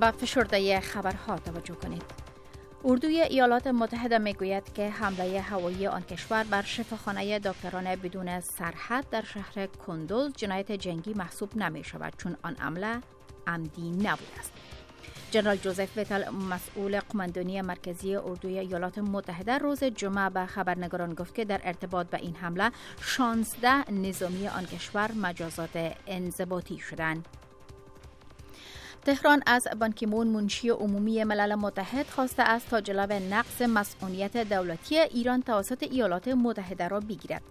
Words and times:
به 0.00 0.10
فشرده 0.10 0.80
خبرها 0.80 1.38
توجه 1.38 1.74
کنید. 1.74 2.02
اردوی 2.84 3.20
ایالات 3.20 3.66
متحده 3.66 4.18
می‌گوید 4.18 4.72
که 4.74 4.90
حمله 4.90 5.40
هوایی 5.40 5.86
آن 5.86 6.02
کشور 6.02 6.44
بر 6.44 6.62
شفاخانه 6.62 7.38
دکتران 7.38 7.96
بدون 7.96 8.40
سرحد 8.40 9.10
در 9.10 9.24
شهر 9.24 9.66
کندوز 9.66 10.32
جنایت 10.36 10.72
جنگی 10.72 11.14
محسوب 11.14 11.56
نمی 11.56 11.84
شود 11.84 12.12
چون 12.18 12.36
آن 12.42 12.56
عمله 12.60 13.00
عمدی 13.46 13.90
نبود 13.90 14.28
است. 14.38 14.52
جنرال 15.30 15.56
جوزف 15.56 15.96
ویتل 15.96 16.28
مسئول 16.30 17.00
قماندانی 17.00 17.62
مرکزی 17.62 18.16
اردوی 18.16 18.58
ایالات 18.58 18.98
متحده 18.98 19.58
روز 19.58 19.84
جمعه 19.84 20.30
به 20.30 20.46
خبرنگاران 20.46 21.14
گفت 21.14 21.34
که 21.34 21.44
در 21.44 21.60
ارتباط 21.64 22.06
به 22.06 22.18
این 22.18 22.34
حمله 22.34 22.70
16 23.00 23.90
نظامی 23.90 24.48
آن 24.48 24.66
کشور 24.66 25.12
مجازات 25.12 25.92
انضباطی 26.06 26.78
شدند. 26.78 27.28
تهران 29.04 29.42
از 29.46 29.68
بانکیمون 29.80 30.26
منشی 30.26 30.70
عمومی 30.70 31.24
ملل 31.24 31.54
متحد 31.54 32.06
خواسته 32.06 32.42
است 32.42 32.68
تا 32.68 32.80
جلب 32.80 33.12
نقص 33.12 33.62
مسئولیت 33.62 34.36
دولتی 34.36 34.98
ایران 34.98 35.42
توسط 35.42 35.82
ایالات 35.82 36.28
متحده 36.28 36.88
را 36.88 37.00
بگیرد. 37.00 37.42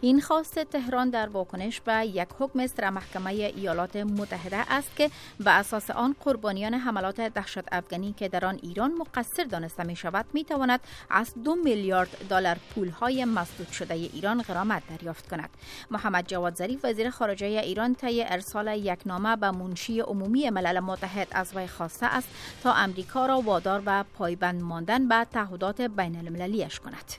این 0.00 0.20
خواست 0.20 0.58
تهران 0.58 1.10
در 1.10 1.28
واکنش 1.28 1.80
به 1.80 2.06
یک 2.06 2.28
حکم 2.38 2.66
سر 2.66 2.90
محکمه 2.90 3.30
ایالات 3.30 3.96
متحده 3.96 4.72
است 4.72 4.96
که 4.96 5.10
به 5.40 5.50
اساس 5.50 5.90
آن 5.90 6.16
قربانیان 6.20 6.74
حملات 6.74 7.20
دهشت 7.20 7.58
افغانی 7.72 8.12
که 8.12 8.28
در 8.28 8.46
آن 8.46 8.58
ایران 8.62 8.94
مقصر 8.94 9.44
دانسته 9.44 9.84
می 9.84 9.96
شود 9.96 10.24
می 10.32 10.44
تواند 10.44 10.80
از 11.10 11.34
دو 11.44 11.54
میلیارد 11.54 12.28
دلار 12.28 12.56
پول 12.74 12.88
های 12.88 13.24
مسدود 13.24 13.68
شده 13.68 13.94
ایران 13.94 14.42
غرامت 14.42 14.82
دریافت 14.88 15.28
کند. 15.28 15.50
محمد 15.90 16.26
جواد 16.28 16.54
ظریف 16.54 16.84
وزیر 16.84 17.10
خارجه 17.10 17.46
ایران 17.46 17.94
طی 17.94 18.24
ارسال 18.24 18.68
یک 18.68 18.98
نامه 19.06 19.36
به 19.36 19.50
منشی 19.50 20.00
عمومی 20.00 20.50
ملل 20.50 20.80
متحد 20.96 21.28
از 21.30 21.56
وی 21.56 21.66
خواسته 21.66 22.06
است 22.06 22.28
تا 22.62 22.72
امریکا 22.72 23.26
را 23.26 23.40
وادار 23.40 23.80
به 23.80 24.04
پایبند 24.18 24.62
ماندن 24.62 25.08
به 25.08 25.26
تعهدات 25.32 25.80
بین 25.80 26.16
المللیش 26.16 26.80
کند. 26.80 27.12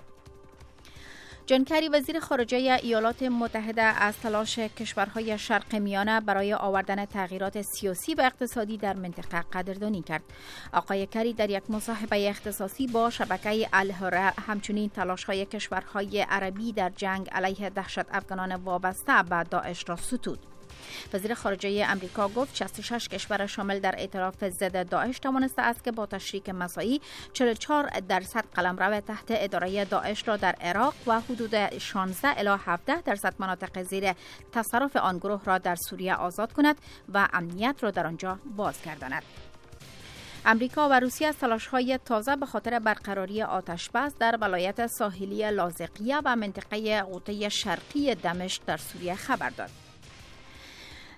جان 1.45 1.63
کری 1.63 1.89
وزیر 1.89 2.19
خارجه 2.19 2.57
ایالات 2.57 3.23
متحده 3.23 3.81
از 3.81 4.17
تلاش 4.17 4.59
کشورهای 4.59 5.37
شرق 5.37 5.75
میانه 5.75 6.21
برای 6.21 6.53
آوردن 6.53 7.05
تغییرات 7.05 7.61
سیاسی 7.61 8.15
و 8.15 8.21
اقتصادی 8.21 8.77
در 8.77 8.93
منطقه 8.93 9.41
قدردانی 9.53 10.02
کرد. 10.02 10.23
آقای 10.73 11.05
کری 11.05 11.33
در 11.33 11.49
یک 11.49 11.69
مصاحبه 11.69 12.30
اختصاصی 12.30 12.87
با 12.87 13.09
شبکه 13.09 13.69
الهره 13.73 14.33
همچنین 14.47 14.89
تلاش 14.89 15.23
های 15.23 15.45
کشورهای 15.45 16.21
عربی 16.21 16.71
در 16.71 16.89
جنگ 16.89 17.30
علیه 17.31 17.69
دهشت 17.69 18.05
افغانان 18.11 18.55
وابسته 18.55 19.23
به 19.23 19.43
داعش 19.43 19.89
را 19.89 19.95
ستود. 19.95 20.56
وزیر 21.14 21.33
خارجه 21.33 21.86
امریکا 21.88 22.28
گفت 22.28 22.56
66 22.56 23.08
کشور 23.08 23.45
شامل 23.45 23.80
در 23.80 23.95
اعتراف 23.97 24.50
ضد 24.50 24.89
داعش 24.89 25.20
توانسته 25.20 25.61
است 25.61 25.83
که 25.83 25.92
با 25.92 26.06
تشریک 26.06 26.50
مسایی 26.50 27.02
44 27.33 27.89
درصد 28.09 28.45
قلمرو 28.53 29.00
تحت 29.00 29.25
اداره 29.30 29.86
داعش 29.86 30.28
را 30.28 30.38
در 30.38 30.55
عراق 30.61 30.94
و 31.08 31.20
حدود 31.20 31.78
16 31.78 32.39
الی 32.39 32.50
17 32.66 33.02
درصد 33.02 33.33
مناطق 33.39 33.83
زیر 33.83 34.14
تصرف 34.52 34.95
آن 34.95 35.17
گروه 35.17 35.42
را 35.45 35.58
در 35.58 35.75
سوریه 35.75 36.16
آزاد 36.16 36.53
کند 36.53 36.75
و 37.14 37.28
امنیت 37.33 37.75
را 37.81 37.92
در 37.92 38.08
آنجا 38.08 38.39
بازگرداند. 38.55 39.23
امریکا 40.45 40.89
و 40.89 41.00
روسیه 41.00 41.28
از 41.28 41.38
تلاش‌های 41.38 42.00
تازه 42.05 42.36
به 42.36 42.45
خاطر 42.45 42.80
برقراری 42.80 43.44
آتش 43.44 43.89
بس 43.89 44.14
در 44.20 44.38
ولایت 44.42 44.88
ساحلی 44.88 45.52
لازقیه 45.52 46.22
و 46.25 46.36
منطقه 46.36 47.02
قوطه 47.02 47.50
شرقی 47.50 48.16
دمشق 48.16 48.61
در 48.66 48.78
سوریه 48.78 49.16
خبر 49.16 49.50
داد. 49.50 49.86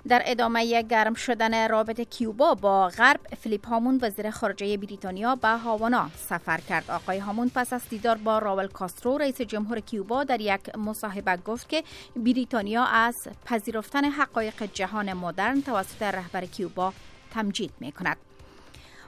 در 0.07 0.21
ادامه 0.25 0.81
گرم 0.81 1.13
شدن 1.13 1.69
رابطه 1.69 2.05
کیوبا 2.05 2.53
با 2.53 2.87
غرب 2.87 3.19
فلیپ 3.41 3.67
هامون 3.67 3.99
وزیر 4.01 4.29
خارجه 4.29 4.77
بریتانیا 4.77 5.35
به 5.35 5.47
هاوانا 5.47 6.09
سفر 6.15 6.57
کرد. 6.57 6.91
آقای 6.91 7.17
هامون 7.17 7.51
پس 7.55 7.73
از 7.73 7.81
دیدار 7.89 8.17
با 8.17 8.39
راول 8.39 8.67
کاسترو 8.67 9.17
رئیس 9.17 9.41
جمهور 9.41 9.79
کیوبا 9.79 10.23
در 10.23 10.41
یک 10.41 10.75
مصاحبه 10.75 11.37
گفت 11.37 11.69
که 11.69 11.83
بریتانیا 12.15 12.83
از 12.83 13.15
پذیرفتن 13.45 14.05
حقایق 14.05 14.63
جهان 14.73 15.13
مدرن 15.13 15.61
توسط 15.61 16.01
رهبر 16.01 16.45
کیوبا 16.45 16.93
تمجید 17.31 17.71
می 17.79 17.91
کند 17.91 18.17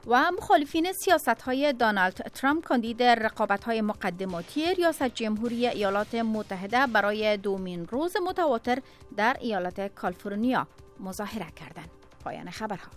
و 0.07 0.31
مخالفین 0.37 0.91
سیاست 0.91 1.41
های 1.41 1.73
دانالد 1.73 2.13
ترامپ 2.13 2.63
کاندید 2.63 3.03
رقابت 3.03 3.63
های 3.63 3.81
مقدماتی 3.81 4.73
ریاست 4.73 5.03
جمهوری 5.03 5.67
ایالات 5.67 6.15
متحده 6.15 6.87
برای 6.87 7.37
دومین 7.37 7.87
روز 7.87 8.13
متواتر 8.27 8.81
در 9.17 9.37
ایالت 9.39 9.95
کالیفرنیا 9.95 10.67
مظاهره 10.99 11.51
کردند. 11.51 11.89
پایان 12.23 12.49
خبرها 12.49 12.91